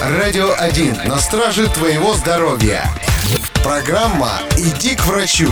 Радио 0.00 0.54
1 0.58 1.08
на 1.08 1.18
страже 1.18 1.68
твоего 1.68 2.14
здоровья. 2.14 2.84
Программа 3.64 4.40
«Иди 4.56 4.94
к 4.94 5.06
врачу». 5.06 5.48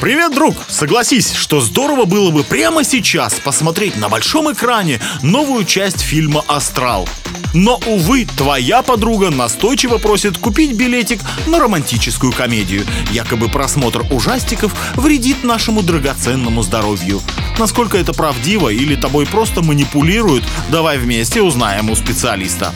Привет, 0.00 0.34
друг! 0.34 0.56
Согласись, 0.68 1.32
что 1.32 1.60
здорово 1.60 2.04
было 2.04 2.30
бы 2.30 2.42
прямо 2.42 2.84
сейчас 2.84 3.34
посмотреть 3.34 3.96
на 3.96 4.08
большом 4.08 4.52
экране 4.52 5.00
новую 5.22 5.64
часть 5.64 6.00
фильма 6.00 6.44
«Астрал». 6.48 7.08
Но, 7.54 7.80
увы, 7.86 8.26
твоя 8.26 8.82
подруга 8.82 9.30
настойчиво 9.30 9.98
просит 9.98 10.36
купить 10.38 10.72
билетик 10.72 11.20
на 11.46 11.60
романтическую 11.60 12.32
комедию. 12.32 12.84
Якобы 13.12 13.48
просмотр 13.48 14.04
ужастиков 14.10 14.74
вредит 14.96 15.44
нашему 15.44 15.82
драгоценному 15.82 16.62
здоровью. 16.62 17.22
Насколько 17.58 17.96
это 17.96 18.12
правдиво 18.12 18.70
или 18.70 18.96
тобой 18.96 19.24
просто 19.24 19.62
манипулируют, 19.62 20.44
давай 20.68 20.98
вместе 20.98 21.42
узнаем 21.42 21.90
у 21.90 21.94
специалиста. 21.94 22.74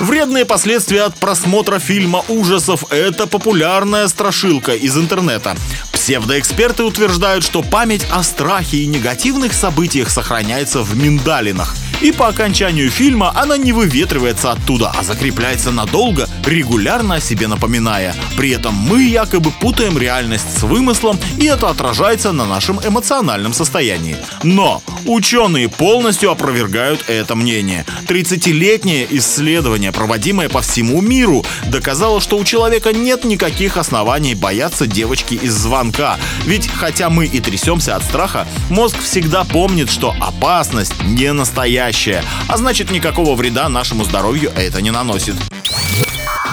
Вредные 0.00 0.44
последствия 0.44 1.04
от 1.04 1.14
просмотра 1.14 1.78
фильма 1.78 2.24
ужасов– 2.26 2.84
это 2.90 3.28
популярная 3.28 4.08
страшилка 4.08 4.74
из 4.74 4.98
интернета. 4.98 5.56
Псевдоэксперты 6.04 6.84
утверждают, 6.84 7.44
что 7.44 7.62
память 7.62 8.06
о 8.10 8.22
страхе 8.22 8.76
и 8.76 8.86
негативных 8.86 9.54
событиях 9.54 10.10
сохраняется 10.10 10.82
в 10.82 10.94
миндалинах. 10.94 11.74
И 12.00 12.12
по 12.12 12.28
окончанию 12.28 12.90
фильма 12.90 13.32
она 13.34 13.56
не 13.56 13.72
выветривается 13.72 14.50
оттуда, 14.52 14.92
а 14.94 15.02
закрепляется 15.02 15.70
надолго, 15.70 16.28
регулярно 16.44 17.16
о 17.16 17.20
себе 17.20 17.46
напоминая. 17.46 18.14
При 18.36 18.50
этом 18.50 18.74
мы 18.74 19.02
якобы 19.02 19.50
путаем 19.50 19.96
реальность 19.96 20.58
с 20.58 20.62
вымыслом, 20.62 21.18
и 21.38 21.46
это 21.46 21.70
отражается 21.70 22.32
на 22.32 22.44
нашем 22.44 22.80
эмоциональном 22.84 23.54
состоянии. 23.54 24.16
Но 24.42 24.82
ученые 25.06 25.68
полностью 25.68 26.30
опровергают 26.30 27.08
это 27.08 27.34
мнение. 27.34 27.86
30-летнее 28.06 29.06
исследование, 29.10 29.92
проводимое 29.92 30.48
по 30.48 30.60
всему 30.60 31.00
миру, 31.00 31.44
доказало, 31.68 32.20
что 32.20 32.36
у 32.36 32.44
человека 32.44 32.92
нет 32.92 33.24
никаких 33.24 33.76
оснований 33.76 34.34
бояться 34.34 34.86
девочки 34.86 35.34
из 35.34 35.54
звонка. 35.54 36.18
Ведь 36.44 36.68
хотя 36.68 37.08
мы 37.08 37.26
и 37.26 37.40
трясемся 37.40 37.96
от 37.96 38.02
страха, 38.02 38.46
мозг 38.68 38.98
всегда 39.00 39.44
помнит, 39.44 39.90
что 39.90 40.14
опасность 40.20 40.94
не 41.04 41.32
настоящая 41.32 41.83
настоящее, 41.84 42.22
а 42.48 42.56
значит 42.56 42.90
никакого 42.90 43.34
вреда 43.34 43.68
нашему 43.68 44.04
здоровью 44.04 44.52
это 44.56 44.80
не 44.80 44.90
наносит. 44.90 45.34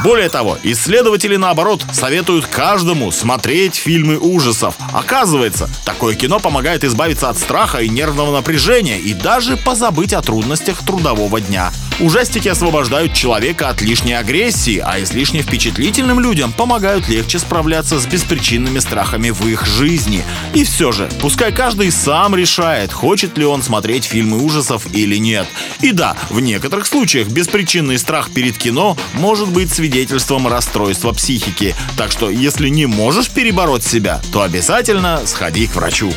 Более 0.03 0.29
того, 0.29 0.57
исследователи 0.63 1.35
наоборот 1.35 1.85
советуют 1.93 2.47
каждому 2.47 3.11
смотреть 3.11 3.75
фильмы 3.75 4.17
ужасов. 4.17 4.75
Оказывается, 4.93 5.69
такое 5.85 6.15
кино 6.15 6.39
помогает 6.39 6.83
избавиться 6.83 7.29
от 7.29 7.37
страха 7.37 7.79
и 7.79 7.89
нервного 7.89 8.35
напряжения 8.35 8.99
и 8.99 9.13
даже 9.13 9.57
позабыть 9.57 10.13
о 10.13 10.21
трудностях 10.21 10.83
трудового 10.83 11.39
дня. 11.39 11.71
Ужастики 12.01 12.47
освобождают 12.47 13.13
человека 13.13 13.69
от 13.69 13.79
лишней 13.81 14.17
агрессии, 14.17 14.81
а 14.83 14.99
излишне 15.03 15.43
впечатлительным 15.43 16.19
людям 16.19 16.51
помогают 16.51 17.07
легче 17.07 17.37
справляться 17.37 17.99
с 17.99 18.07
беспричинными 18.07 18.79
страхами 18.79 19.29
в 19.29 19.45
их 19.47 19.67
жизни. 19.67 20.23
И 20.55 20.63
все 20.63 20.91
же, 20.91 21.07
пускай 21.21 21.51
каждый 21.51 21.91
сам 21.91 22.35
решает, 22.35 22.91
хочет 22.91 23.37
ли 23.37 23.45
он 23.45 23.61
смотреть 23.61 24.05
фильмы 24.05 24.43
ужасов 24.43 24.87
или 24.95 25.17
нет. 25.17 25.45
И 25.81 25.91
да, 25.91 26.17
в 26.31 26.39
некоторых 26.39 26.87
случаях 26.87 27.27
беспричинный 27.27 27.99
страх 27.99 28.31
перед 28.31 28.57
кино 28.57 28.97
может 29.13 29.49
быть 29.49 29.71
свидетельством 29.71 30.47
расстройства 30.47 31.11
психики. 31.13 31.75
Так 31.97 32.11
что, 32.11 32.31
если 32.31 32.69
не 32.69 32.87
можешь 32.87 33.29
перебороть 33.29 33.83
себя, 33.83 34.19
то 34.33 34.41
обязательно 34.41 35.21
сходи 35.27 35.67
к 35.67 35.75
врачу. 35.75 36.11